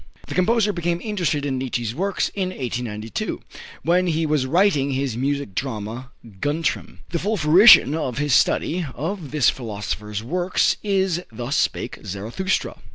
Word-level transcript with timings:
The 0.27 0.33
composer 0.33 0.73
became 0.73 0.99
interested 0.99 1.45
in 1.45 1.59
Nietzsche's 1.59 1.93
works 1.93 2.29
in 2.33 2.49
1892, 2.49 3.39
when 3.83 4.07
he 4.07 4.25
was 4.25 4.47
writing 4.47 4.93
his 4.93 5.15
music 5.15 5.53
drama, 5.53 6.09
"Guntram." 6.39 7.01
The 7.11 7.19
full 7.19 7.37
fruition 7.37 7.93
of 7.93 8.17
his 8.17 8.33
study 8.33 8.83
of 8.95 9.29
this 9.29 9.51
philosopher's 9.51 10.23
works 10.23 10.77
is 10.81 11.21
"Thus 11.31 11.55
Spake 11.55 11.99
Zarathustra." 12.03 12.77